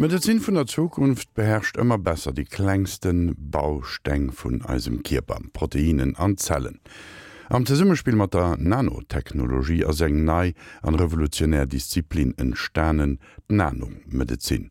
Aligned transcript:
Medizin 0.00 0.40
vun 0.40 0.54
der 0.54 0.66
Zukunft 0.66 1.34
beherrscht 1.34 1.76
immer 1.76 1.98
besser 1.98 2.32
die 2.32 2.46
klengsten 2.46 3.34
Baustäng 3.36 4.32
vun 4.32 4.62
eisem 4.64 5.02
Kierbam, 5.02 5.50
Proteinen 5.52 6.16
an 6.16 6.38
Zellen. 6.38 6.80
Am 7.50 7.66
Tesummespiel 7.66 8.16
mat 8.16 8.32
der 8.32 8.56
Nanotechnologie 8.56 9.84
as 9.84 10.00
eng 10.00 10.24
nei 10.24 10.54
an 10.80 10.94
revolutionär 10.94 11.66
Disziplin 11.66 12.32
en 12.38 12.56
Sternen 12.56 13.18
Nanomedizin. 13.48 14.70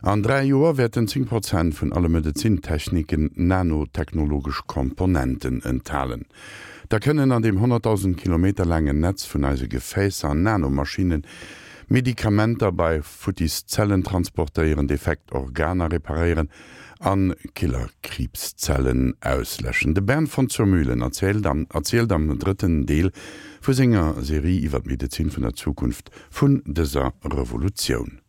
An 0.00 0.22
drei 0.22 0.44
Joer 0.44 0.76
werden 0.76 1.08
10 1.08 1.26
Prozent 1.26 1.74
vun 1.74 1.92
alle 1.92 2.08
Medizintechniken 2.08 3.32
nanotechnologisch 3.34 4.62
Komponenten 4.68 5.60
enthalen. 5.64 6.26
Da 6.88 7.00
können 7.00 7.32
an 7.32 7.42
dem 7.42 7.58
100.000 7.58 8.14
km 8.14 8.62
langen 8.68 9.00
Netz 9.00 9.26
vun 9.26 9.44
eise 9.44 9.66
Gefäßer 9.66 10.28
an 10.28 10.44
Nanomaschinen 10.44 11.26
Medikamenter 11.90 12.70
bei 12.70 13.00
Futis 13.00 13.64
Zellen 13.64 14.04
transportieren, 14.04 14.88
defekt 14.88 15.32
Organer 15.32 15.90
reparieren, 15.90 16.50
an 17.00 17.34
Killerkriebszellen 17.54 19.14
auslöschen. 19.22 19.94
De 19.94 20.04
Bern 20.04 20.26
von 20.26 20.50
Zurmühlen 20.50 21.00
erzählt 21.00 21.46
am, 21.46 21.66
erzählt 21.72 22.12
am 22.12 22.38
dritten 22.38 22.84
Deel 22.84 23.10
vu 23.62 23.72
Singer 23.72 24.16
Serie 24.20 24.60
iwwer 24.60 24.82
Medizin 24.84 25.34
vun 25.34 25.44
der 25.44 25.54
Zukunft 25.54 26.10
vun 26.30 26.62
dieser 26.66 27.14
Revolution. 27.24 28.20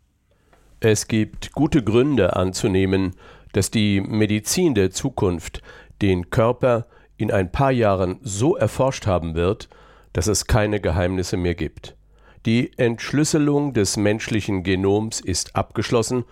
Es 0.79 1.09
gibt 1.09 1.51
gute 1.51 1.83
Gründe 1.83 2.37
anzunehmen, 2.37 3.11
dass 3.51 3.71
die 3.71 3.99
Medizin 3.99 4.73
der 4.73 4.91
Zukunft 4.91 5.61
den 6.01 6.29
Körper 6.29 6.87
in 7.17 7.29
ein 7.29 7.51
paar 7.51 7.71
Jahren 7.71 8.19
so 8.21 8.55
erforscht 8.55 9.05
haben 9.05 9.35
wird, 9.35 9.67
dass 10.13 10.27
es 10.27 10.45
keine 10.45 10.79
Geheimnisse 10.79 11.35
mehr 11.35 11.55
gibt. 11.55 11.97
Die 12.45 12.71
Entschlüsselung 12.77 13.73
des 13.73 13.97
menschlichen 13.97 14.63
Genoms 14.63 15.19
ist 15.19 15.55
abgeschlossen 15.55 16.23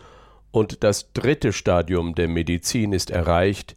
und 0.52 0.84
das 0.84 1.12
dritte 1.12 1.52
Stadium 1.52 2.16
der 2.16 2.30
Medizin 2.30 2.94
ist 2.94 3.12
erreicht, 3.12 3.76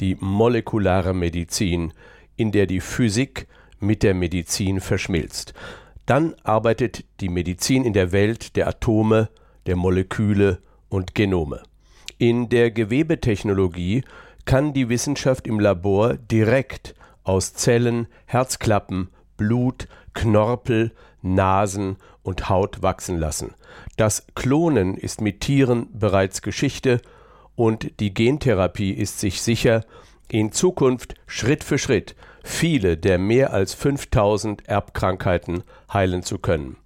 die 0.00 0.16
molekulare 0.18 1.14
Medizin, 1.14 1.92
in 2.36 2.50
der 2.52 2.66
die 2.66 2.80
Physik 2.80 3.46
mit 3.78 4.02
der 4.02 4.14
Medizin 4.14 4.80
verschmilzt. 4.80 5.52
Dann 6.06 6.34
arbeitet 6.44 7.04
die 7.20 7.28
Medizin 7.28 7.84
in 7.84 7.92
der 7.92 8.12
Welt 8.12 8.56
der 8.56 8.68
Atome, 8.68 9.28
der 9.66 9.76
Moleküle 9.76 10.60
und 10.88 11.14
Genome. 11.14 11.62
In 12.16 12.48
der 12.48 12.70
Gewebetechnologie 12.70 14.02
kann 14.46 14.72
die 14.72 14.88
Wissenschaft 14.88 15.46
im 15.46 15.60
Labor 15.60 16.14
direkt 16.14 16.94
aus 17.24 17.52
Zellen, 17.52 18.06
Herzklappen, 18.24 19.08
Blut, 19.36 19.88
Knorpel, 20.14 20.92
Nasen 21.22 21.96
und 22.22 22.48
Haut 22.48 22.82
wachsen 22.82 23.18
lassen. 23.18 23.54
Das 23.96 24.26
Klonen 24.34 24.96
ist 24.96 25.20
mit 25.20 25.40
Tieren 25.40 25.88
bereits 25.92 26.42
Geschichte 26.42 27.00
und 27.54 28.00
die 28.00 28.14
Gentherapie 28.14 28.92
ist 28.92 29.20
sich 29.20 29.42
sicher, 29.42 29.84
in 30.28 30.52
Zukunft 30.52 31.14
Schritt 31.26 31.64
für 31.64 31.78
Schritt 31.78 32.16
viele 32.46 32.96
der 32.96 33.18
mehr 33.18 33.52
als 33.52 33.74
5000 33.74 34.68
Erbkrankheiten 34.68 35.64
heilen 35.92 36.22
zu 36.22 36.38
können. 36.38 36.76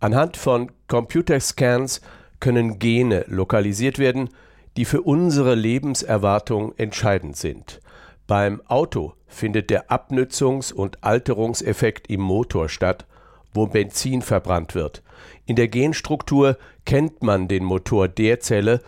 Anhand 0.00 0.36
von 0.36 0.72
Computerscans 0.88 2.00
können 2.40 2.78
Gene 2.78 3.24
lokalisiert 3.28 3.98
werden, 3.98 4.30
die 4.76 4.84
für 4.84 5.02
unsere 5.02 5.54
Lebenserwartung 5.54 6.74
entscheidend 6.76 7.36
sind. 7.36 7.80
Beim 8.26 8.60
Auto 8.66 9.14
findet 9.28 9.70
der 9.70 9.90
Abnützungs- 9.90 10.72
und 10.72 11.04
Alterungseffekt 11.04 12.10
im 12.10 12.20
Motor 12.20 12.68
statt, 12.68 13.06
wo 13.54 13.66
Benzin 13.66 14.20
verbrannt 14.22 14.74
wird. 14.74 15.02
In 15.46 15.56
der 15.56 15.68
Genstruktur 15.68 16.58
kennt 16.84 17.22
man 17.22 17.46
den 17.48 17.64
Motor 17.64 18.08
der 18.08 18.40
Zelle, 18.40 18.82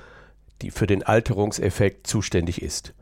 die 0.61 0.70
für 0.70 0.86
den 0.86 1.05
Alterungseffekt 1.05 2.06
zuständig 2.06 2.62
ist. 2.62 2.94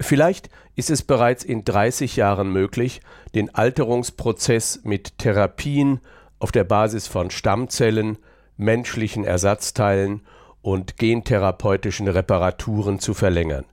Vielleicht 0.00 0.50
ist 0.74 0.90
es 0.90 1.02
bereits 1.02 1.44
in 1.44 1.64
30 1.64 2.16
Jahren 2.16 2.52
möglich, 2.52 3.00
den 3.34 3.54
Alterungsprozess 3.54 4.80
mit 4.82 5.18
Therapien 5.18 6.00
auf 6.38 6.52
der 6.52 6.64
Basis 6.64 7.06
von 7.06 7.30
Stammzellen, 7.30 8.18
menschlichen 8.56 9.24
Ersatzteilen 9.24 10.22
und 10.62 10.96
gentherapeutischen 10.98 12.08
Reparaturen 12.08 12.98
zu 12.98 13.14
verlängern. 13.14 13.64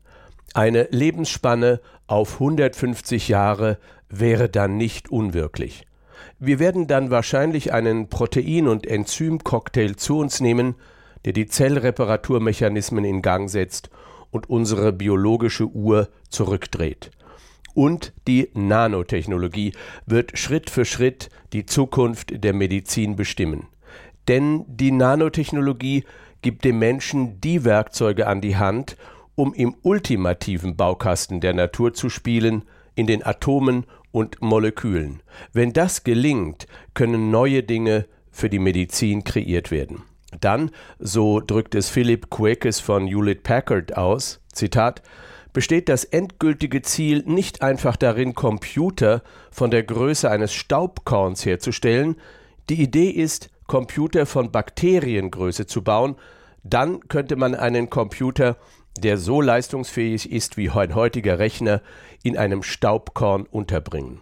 Eine 0.54 0.88
Lebensspanne 0.92 1.82
auf 2.08 2.34
150 2.36 3.28
Jahre 3.28 3.78
wäre 4.10 4.50
dann 4.50 4.78
nicht 4.78 5.10
unwirklich. 5.10 5.86
Wir 6.40 6.60
werden 6.60 6.88
dann 6.88 7.10
wahrscheinlich 7.10 7.74
einen 7.74 8.10
Protein- 8.10 8.68
und 8.68 8.86
Enzymcocktail 8.86 9.96
zu 9.96 10.18
uns 10.20 10.42
nehmen, 10.42 10.76
der 11.26 11.34
die 11.34 11.48
Zellreparaturmechanismen 11.48 13.06
in 13.06 13.22
Gang 13.22 13.50
setzt 13.50 13.90
und 14.30 14.50
unsere 14.50 14.92
biologische 14.92 15.68
Uhr 15.68 16.10
zurückdreht. 16.30 17.12
Und 17.74 18.14
die 18.28 18.50
Nanotechnologie 18.54 19.74
wird 20.06 20.38
Schritt 20.38 20.70
für 20.70 20.86
Schritt 20.86 21.30
die 21.54 21.66
Zukunft 21.66 22.44
der 22.44 22.54
Medizin 22.54 23.16
bestimmen. 23.16 23.68
Denn 24.28 24.66
die 24.68 24.92
Nanotechnologie 24.92 26.04
gibt 26.42 26.66
dem 26.66 26.80
Menschen 26.80 27.42
die 27.42 27.64
Werkzeuge 27.64 28.28
an 28.28 28.42
die 28.42 28.58
Hand, 28.58 28.96
um 29.36 29.54
im 29.54 29.76
ultimativen 29.82 30.76
Baukasten 30.76 31.42
der 31.42 31.54
Natur 31.54 31.94
zu 31.94 32.10
spielen, 32.10 32.64
in 32.96 33.08
den 33.08 33.26
Atomen 33.26 33.86
und 34.12 34.42
Molekülen. 34.42 35.24
Wenn 35.52 35.74
das 35.74 36.04
gelingt, 36.04 36.68
können 36.94 37.32
neue 37.32 37.64
Dinge 37.64 38.06
für 38.32 38.50
die 38.50 38.60
Medizin 38.60 39.24
kreiert 39.24 39.72
werden. 39.72 40.04
Dann, 40.40 40.72
so 41.00 41.40
drückt 41.40 41.76
es 41.76 41.90
Philip 41.90 42.30
Quakes 42.30 42.80
von 42.80 43.08
Hewlett 43.08 43.44
Packard 43.44 43.98
aus, 43.98 44.40
Zitat, 44.52 45.02
besteht 45.54 45.88
das 45.88 46.04
endgültige 46.04 46.82
Ziel 46.82 47.24
nicht 47.26 47.62
einfach 47.62 47.96
darin, 47.96 48.34
Computer 48.34 49.22
von 49.52 49.70
der 49.70 49.84
Größe 49.84 50.30
eines 50.30 50.54
Staubkorns 50.54 51.46
herzustellen. 51.46 52.16
Die 52.70 52.82
Idee 52.82 53.10
ist, 53.10 53.50
Computer 53.68 54.26
von 54.26 54.52
Bakteriengröße 54.52 55.68
zu 55.68 55.84
bauen. 55.84 56.16
Dann 56.64 57.08
könnte 57.08 57.36
man 57.36 57.56
einen 57.56 57.90
Computer 57.90 58.58
der 58.98 59.18
so 59.18 59.42
leistungsfähig 59.42 60.32
ist 60.32 60.58
wie 60.58 60.70
ein 60.70 60.96
heutiger 60.96 61.40
Rechner, 61.40 61.82
in 62.24 62.38
einem 62.38 62.64
Staubkorn 62.64 63.44
unterbringen. 63.44 64.22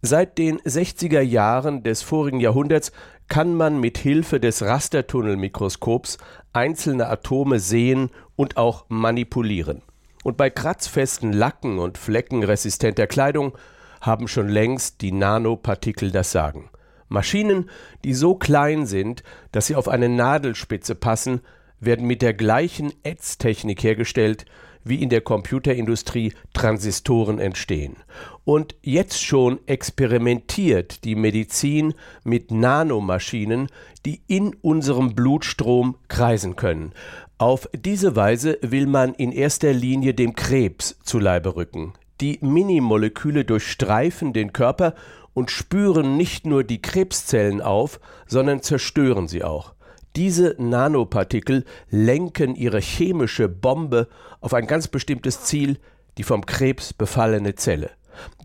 Seit 0.00 0.38
den 0.38 0.58
60er 0.60 1.20
Jahren 1.20 1.82
des 1.82 2.02
vorigen 2.02 2.40
Jahrhunderts 2.40 2.92
kann 3.26 3.54
man 3.54 3.80
mit 3.80 3.98
Hilfe 3.98 4.40
des 4.40 4.62
Rastertunnelmikroskops 4.62 6.18
einzelne 6.52 7.08
Atome 7.08 7.58
sehen 7.58 8.10
und 8.36 8.56
auch 8.56 8.86
manipulieren. 8.88 9.82
Und 10.24 10.36
bei 10.36 10.50
kratzfesten 10.50 11.32
Lacken 11.32 11.78
und 11.78 11.98
fleckenresistenter 11.98 13.06
Kleidung 13.06 13.56
haben 14.00 14.28
schon 14.28 14.48
längst 14.48 15.00
die 15.00 15.12
Nanopartikel 15.12 16.10
das 16.10 16.30
Sagen. 16.30 16.70
Maschinen, 17.08 17.70
die 18.04 18.14
so 18.14 18.34
klein 18.34 18.86
sind, 18.86 19.22
dass 19.52 19.66
sie 19.66 19.76
auf 19.76 19.88
eine 19.88 20.08
Nadelspitze 20.08 20.94
passen, 20.94 21.40
werden 21.80 22.06
mit 22.06 22.22
der 22.22 22.34
gleichen 22.34 22.92
Ätztechnik 23.02 23.82
hergestellt, 23.82 24.44
wie 24.84 25.02
in 25.02 25.08
der 25.08 25.20
Computerindustrie 25.20 26.32
Transistoren 26.52 27.38
entstehen. 27.38 27.96
Und 28.44 28.74
jetzt 28.82 29.22
schon 29.22 29.60
experimentiert 29.66 31.04
die 31.04 31.14
Medizin 31.14 31.94
mit 32.24 32.50
Nanomaschinen, 32.50 33.68
die 34.06 34.22
in 34.26 34.54
unserem 34.62 35.14
Blutstrom 35.14 35.96
kreisen 36.08 36.56
können. 36.56 36.92
Auf 37.36 37.68
diese 37.72 38.16
Weise 38.16 38.58
will 38.62 38.86
man 38.86 39.14
in 39.14 39.32
erster 39.32 39.72
Linie 39.72 40.14
dem 40.14 40.34
Krebs 40.34 40.98
zu 41.02 41.18
Leibe 41.18 41.54
rücken. 41.56 41.92
Die 42.20 42.38
Minimoleküle 42.40 43.44
durchstreifen 43.44 44.32
den 44.32 44.52
Körper 44.52 44.94
und 45.34 45.52
spüren 45.52 46.16
nicht 46.16 46.46
nur 46.46 46.64
die 46.64 46.82
Krebszellen 46.82 47.60
auf, 47.60 48.00
sondern 48.26 48.62
zerstören 48.62 49.28
sie 49.28 49.44
auch. 49.44 49.74
Diese 50.18 50.56
Nanopartikel 50.58 51.64
lenken 51.90 52.56
ihre 52.56 52.80
chemische 52.80 53.48
Bombe 53.48 54.08
auf 54.40 54.52
ein 54.52 54.66
ganz 54.66 54.88
bestimmtes 54.88 55.44
Ziel, 55.44 55.78
die 56.16 56.24
vom 56.24 56.44
Krebs 56.44 56.92
befallene 56.92 57.54
Zelle. 57.54 57.90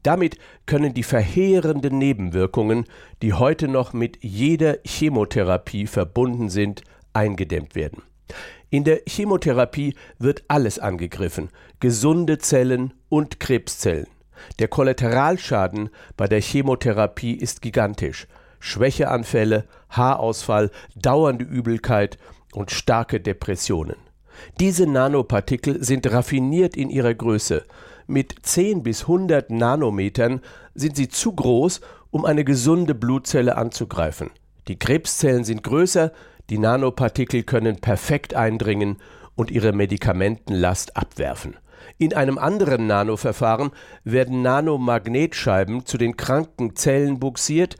Damit 0.03 0.37
können 0.67 0.93
die 0.93 1.01
verheerenden 1.01 1.97
Nebenwirkungen, 1.97 2.85
die 3.23 3.33
heute 3.33 3.67
noch 3.67 3.91
mit 3.91 4.19
jeder 4.21 4.77
Chemotherapie 4.85 5.87
verbunden 5.87 6.49
sind, 6.49 6.83
eingedämmt 7.11 7.73
werden. 7.73 8.03
In 8.69 8.83
der 8.83 9.01
Chemotherapie 9.07 9.95
wird 10.19 10.43
alles 10.49 10.77
angegriffen, 10.77 11.49
gesunde 11.79 12.37
Zellen 12.37 12.93
und 13.09 13.39
Krebszellen. 13.39 14.05
Der 14.59 14.67
Kollateralschaden 14.67 15.89
bei 16.17 16.27
der 16.27 16.39
Chemotherapie 16.39 17.33
ist 17.33 17.63
gigantisch. 17.63 18.27
Schwächeanfälle, 18.63 19.65
Haarausfall, 19.89 20.71
dauernde 20.95 21.43
Übelkeit 21.43 22.17
und 22.53 22.71
starke 22.71 23.19
Depressionen. 23.19 23.97
Diese 24.61 24.87
Nanopartikel 24.87 25.83
sind 25.83 26.09
raffiniert 26.09 26.77
in 26.77 26.89
ihrer 26.89 27.13
Größe. 27.13 27.65
Mit 28.07 28.33
10 28.41 28.81
bis 28.81 29.01
100 29.01 29.49
Nanometern 29.49 30.39
sind 30.75 30.95
sie 30.95 31.09
zu 31.09 31.33
groß, 31.33 31.81
um 32.09 32.23
eine 32.23 32.45
gesunde 32.45 32.95
Blutzelle 32.95 33.57
anzugreifen. 33.57 34.29
Die 34.69 34.79
Krebszellen 34.79 35.43
sind 35.43 35.63
größer, 35.63 36.13
Die 36.49 36.57
Nanopartikel 36.57 37.43
können 37.43 37.81
perfekt 37.81 38.33
eindringen 38.33 38.97
und 39.35 39.51
ihre 39.51 39.73
Medikamentenlast 39.73 40.95
abwerfen. 40.95 41.57
In 41.97 42.13
einem 42.13 42.37
anderen 42.37 42.87
Nanoverfahren 42.87 43.71
werden 44.03 44.41
Nanomagnetscheiben 44.41 45.85
zu 45.85 45.97
den 45.97 46.17
kranken 46.17 46.75
Zellen 46.75 47.19
buxiert, 47.19 47.75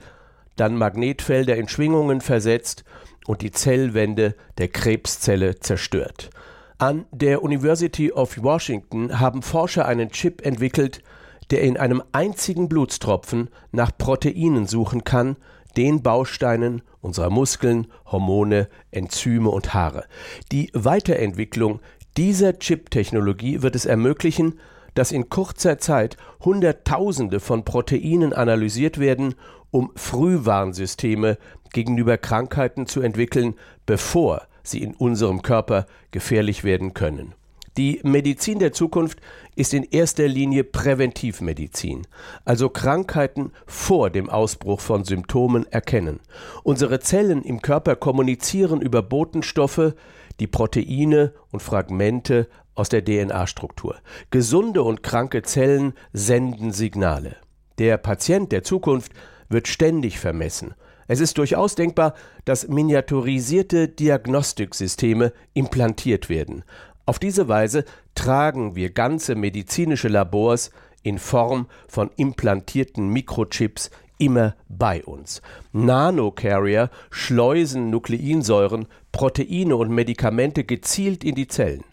dann 0.56 0.76
Magnetfelder 0.76 1.56
in 1.56 1.68
Schwingungen 1.68 2.20
versetzt 2.20 2.84
und 3.26 3.42
die 3.42 3.50
Zellwände 3.50 4.34
der 4.58 4.68
Krebszelle 4.68 5.60
zerstört. 5.60 6.30
An 6.78 7.06
der 7.12 7.42
University 7.42 8.12
of 8.12 8.42
Washington 8.42 9.20
haben 9.20 9.42
Forscher 9.42 9.86
einen 9.86 10.10
Chip 10.10 10.44
entwickelt, 10.44 11.02
der 11.50 11.62
in 11.62 11.76
einem 11.76 12.02
einzigen 12.12 12.68
Blutstropfen 12.68 13.48
nach 13.70 13.96
Proteinen 13.96 14.66
suchen 14.66 15.04
kann, 15.04 15.36
den 15.76 16.02
Bausteinen 16.02 16.82
unserer 17.00 17.30
Muskeln, 17.30 17.88
Hormone, 18.06 18.68
Enzyme 18.90 19.50
und 19.50 19.74
Haare. 19.74 20.04
Die 20.52 20.70
Weiterentwicklung 20.72 21.80
dieser 22.16 22.58
Chip-Technologie 22.58 23.62
wird 23.62 23.74
es 23.74 23.86
ermöglichen, 23.86 24.58
dass 24.94 25.12
in 25.12 25.28
kurzer 25.28 25.78
Zeit 25.78 26.16
Hunderttausende 26.44 27.40
von 27.40 27.64
Proteinen 27.64 28.32
analysiert 28.32 28.98
werden, 28.98 29.34
um 29.70 29.90
Frühwarnsysteme 29.96 31.38
gegenüber 31.72 32.16
Krankheiten 32.16 32.86
zu 32.86 33.00
entwickeln, 33.00 33.54
bevor 33.86 34.42
sie 34.62 34.82
in 34.82 34.94
unserem 34.94 35.42
Körper 35.42 35.86
gefährlich 36.10 36.64
werden 36.64 36.94
können. 36.94 37.34
Die 37.76 37.98
Medizin 38.04 38.60
der 38.60 38.72
Zukunft 38.72 39.18
ist 39.56 39.74
in 39.74 39.82
erster 39.82 40.28
Linie 40.28 40.62
Präventivmedizin, 40.62 42.06
also 42.44 42.68
Krankheiten 42.68 43.50
vor 43.66 44.10
dem 44.10 44.30
Ausbruch 44.30 44.78
von 44.78 45.02
Symptomen 45.02 45.66
erkennen. 45.66 46.20
Unsere 46.62 47.00
Zellen 47.00 47.42
im 47.42 47.62
Körper 47.62 47.96
kommunizieren 47.96 48.80
über 48.80 49.02
Botenstoffe, 49.02 49.94
die 50.38 50.46
Proteine 50.46 51.32
und 51.50 51.62
Fragmente 51.64 52.48
aus 52.74 52.88
der 52.88 53.04
DNA-Struktur. 53.04 53.96
Gesunde 54.30 54.82
und 54.82 55.02
kranke 55.02 55.42
Zellen 55.42 55.94
senden 56.12 56.72
Signale. 56.72 57.36
Der 57.78 57.96
Patient 57.96 58.52
der 58.52 58.62
Zukunft 58.62 59.12
wird 59.48 59.68
ständig 59.68 60.18
vermessen. 60.18 60.74
Es 61.06 61.20
ist 61.20 61.38
durchaus 61.38 61.74
denkbar, 61.74 62.14
dass 62.44 62.68
miniaturisierte 62.68 63.88
Diagnostiksysteme 63.88 65.32
implantiert 65.52 66.28
werden. 66.28 66.64
Auf 67.06 67.18
diese 67.18 67.48
Weise 67.48 67.84
tragen 68.14 68.74
wir 68.76 68.90
ganze 68.90 69.34
medizinische 69.34 70.08
Labors 70.08 70.70
in 71.02 71.18
Form 71.18 71.66
von 71.86 72.10
implantierten 72.16 73.08
Mikrochips 73.08 73.90
immer 74.18 74.54
bei 74.68 75.04
uns. 75.04 75.42
Nanocarrier 75.72 76.90
schleusen 77.10 77.90
Nukleinsäuren, 77.90 78.86
Proteine 79.12 79.76
und 79.76 79.90
Medikamente 79.90 80.64
gezielt 80.64 81.24
in 81.24 81.34
die 81.34 81.48
Zellen. 81.48 81.84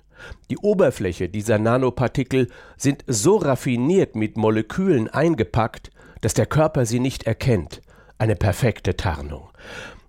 Die 0.50 0.58
Oberfläche 0.58 1.30
dieser 1.30 1.60
Nanopartikel 1.60 2.48
sind 2.78 3.04
so 3.08 3.38
raffiniert 3.38 4.16
mit 4.16 4.38
Molekülen 4.38 5.08
eingepackt, 5.08 5.92
dass 6.22 6.34
der 6.34 6.46
Körper 6.46 6.86
sie 6.86 7.00
nicht 7.00 7.24
erkennt. 7.24 7.82
Eine 8.18 8.36
perfekte 8.36 8.96
Tarnung. 8.96 9.50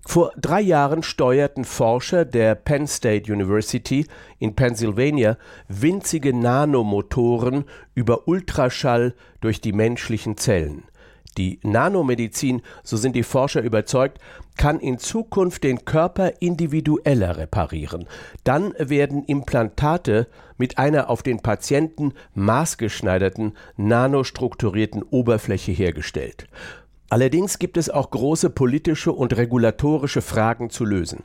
Vor 0.04 0.32
drei 0.36 0.60
Jahren 0.60 1.02
steuerten 1.04 1.64
Forscher 1.64 2.24
der 2.24 2.56
Penn 2.56 2.88
State 2.88 3.32
University 3.32 4.06
in 4.40 4.56
Pennsylvania 4.56 5.38
winzige 5.68 6.36
Nanomotoren 6.36 7.64
über 7.94 8.26
Ultraschall 8.26 9.14
durch 9.40 9.60
die 9.60 9.72
menschlichen 9.72 10.36
Zellen. 10.36 10.82
Die 11.38 11.60
Nanomedizin, 11.62 12.62
so 12.82 12.96
sind 12.96 13.16
die 13.16 13.22
Forscher 13.22 13.62
überzeugt, 13.62 14.18
kann 14.56 14.80
in 14.80 14.98
Zukunft 14.98 15.64
den 15.64 15.84
Körper 15.84 16.40
individueller 16.40 17.38
reparieren. 17.38 18.06
Dann 18.44 18.74
werden 18.78 19.24
Implantate 19.24 20.26
mit 20.58 20.78
einer 20.78 21.08
auf 21.08 21.22
den 21.22 21.40
Patienten 21.40 22.12
maßgeschneiderten, 22.34 23.56
nanostrukturierten 23.76 25.02
Oberfläche 25.02 25.72
hergestellt. 25.72 26.46
Allerdings 27.08 27.58
gibt 27.58 27.76
es 27.76 27.90
auch 27.90 28.10
große 28.10 28.48
politische 28.50 29.12
und 29.12 29.36
regulatorische 29.36 30.22
Fragen 30.22 30.70
zu 30.70 30.84
lösen. 30.84 31.24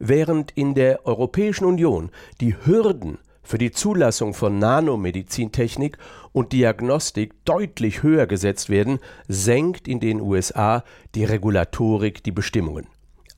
Während 0.00 0.50
in 0.52 0.74
der 0.74 1.06
Europäischen 1.06 1.64
Union 1.64 2.10
die 2.40 2.56
Hürden 2.64 3.18
für 3.48 3.56
die 3.56 3.70
Zulassung 3.70 4.34
von 4.34 4.58
Nanomedizintechnik 4.58 5.96
und 6.32 6.52
Diagnostik 6.52 7.32
deutlich 7.46 8.02
höher 8.02 8.26
gesetzt 8.26 8.68
werden, 8.68 8.98
senkt 9.26 9.88
in 9.88 10.00
den 10.00 10.20
USA 10.20 10.84
die 11.14 11.24
Regulatorik 11.24 12.22
die 12.22 12.30
Bestimmungen. 12.30 12.88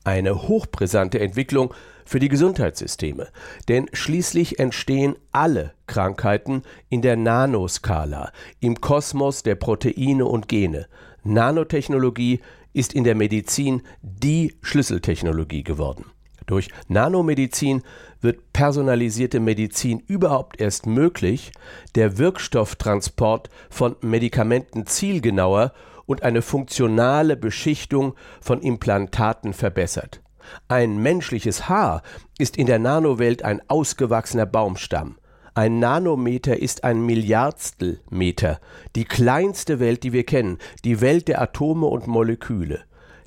Eine 0.03 0.49
hochbrisante 0.49 1.21
Entwicklung 1.21 1.73
für 2.03 2.19
die 2.19 2.27
Gesundheitssysteme, 2.27 3.29
denn 3.69 3.87
schließlich 3.93 4.59
entstehen 4.59 5.15
alle 5.31 5.71
Krankheiten 5.87 6.63
in 6.89 7.01
der 7.01 7.15
Nanoskala, 7.15 8.33
im 8.59 8.81
Kosmos 8.81 9.43
der 9.43 9.55
Proteine 9.55 10.25
und 10.25 10.49
Gene. 10.49 10.87
Nanotechnologie 11.23 12.41
ist 12.73 12.91
in 12.91 13.05
der 13.05 13.15
Medizin 13.15 13.81
die 14.01 14.57
Schlüsseltechnologie 14.61 15.63
geworden. 15.63 16.03
Durch 16.51 16.67
Nanomedizin 16.89 17.81
wird 18.19 18.51
personalisierte 18.51 19.39
Medizin 19.39 20.03
überhaupt 20.05 20.59
erst 20.59 20.85
möglich, 20.85 21.53
der 21.95 22.17
Wirkstofftransport 22.17 23.49
von 23.69 23.95
Medikamenten 24.01 24.85
zielgenauer 24.85 25.71
und 26.05 26.23
eine 26.23 26.41
funktionale 26.41 27.37
Beschichtung 27.37 28.15
von 28.41 28.59
Implantaten 28.59 29.53
verbessert. 29.53 30.21
Ein 30.67 30.97
menschliches 31.01 31.69
Haar 31.69 32.01
ist 32.37 32.57
in 32.57 32.67
der 32.67 32.79
Nanowelt 32.79 33.45
ein 33.45 33.61
ausgewachsener 33.69 34.45
Baumstamm. 34.45 35.19
Ein 35.53 35.79
Nanometer 35.79 36.59
ist 36.59 36.83
ein 36.83 37.05
Milliardstelmeter, 37.05 38.59
die 38.97 39.05
kleinste 39.05 39.79
Welt, 39.79 40.03
die 40.03 40.11
wir 40.11 40.25
kennen, 40.25 40.57
die 40.83 40.99
Welt 40.99 41.29
der 41.29 41.41
Atome 41.41 41.87
und 41.87 42.07
Moleküle, 42.07 42.81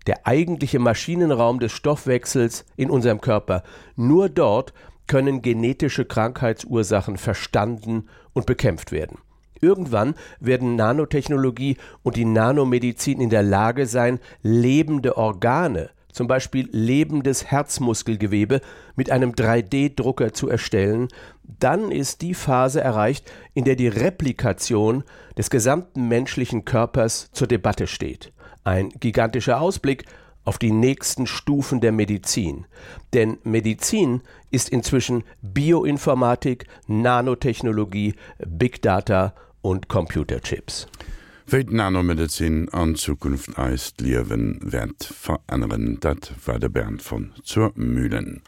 der 0.06 0.26
eigentliche 0.26 0.78
Maschinenraum 0.78 1.60
des 1.60 1.72
Stoffwechsels 1.72 2.64
in 2.76 2.90
unserem 2.90 3.20
Körper. 3.20 3.62
Nur 3.96 4.28
dort 4.28 4.72
können 5.06 5.42
genetische 5.42 6.04
Krankheitsursachen 6.04 7.16
verstanden 7.16 8.06
und 8.32 8.46
bekämpft 8.46 8.92
werden. 8.92 9.18
Irgendwann 9.60 10.14
werden 10.40 10.76
Nanotechnologie 10.76 11.76
und 12.02 12.16
die 12.16 12.24
Nanomedizin 12.24 13.20
in 13.20 13.30
der 13.30 13.42
Lage 13.42 13.86
sein, 13.86 14.20
lebende 14.42 15.16
Organe 15.16 15.90
zum 16.14 16.28
Beispiel 16.28 16.68
lebendes 16.70 17.46
Herzmuskelgewebe 17.46 18.60
mit 18.94 19.10
einem 19.10 19.32
3D-Drucker 19.32 20.32
zu 20.32 20.48
erstellen, 20.48 21.08
dann 21.42 21.90
ist 21.90 22.22
die 22.22 22.34
Phase 22.34 22.80
erreicht, 22.80 23.30
in 23.52 23.64
der 23.64 23.74
die 23.74 23.88
Replikation 23.88 25.02
des 25.36 25.50
gesamten 25.50 26.06
menschlichen 26.06 26.64
Körpers 26.64 27.30
zur 27.32 27.48
Debatte 27.48 27.88
steht. 27.88 28.32
Ein 28.64 28.88
gigantischer 29.00 29.60
Ausblick 29.60 30.04
auf 30.44 30.58
die 30.58 30.72
nächsten 30.72 31.26
Stufen 31.26 31.80
der 31.80 31.92
Medizin. 31.92 32.66
Denn 33.12 33.38
Medizin 33.44 34.22
ist 34.50 34.68
inzwischen 34.68 35.24
Bioinformatik, 35.42 36.66
Nanotechnologie, 36.86 38.14
Big 38.46 38.82
Data 38.82 39.34
und 39.62 39.88
Computerchips. 39.88 40.86
Wéit 41.46 41.70
Nanomedizin 41.70 42.70
an 42.70 42.94
Zukunft 42.94 43.58
eist 43.58 44.00
liewen 44.00 44.60
werd 44.62 45.04
verënneren, 45.04 46.00
dat 46.00 46.32
war 46.46 46.58
der 46.58 46.70
Bern 46.70 46.98
von 46.98 47.32
zur 47.42 47.72
Mühlen. 47.74 48.42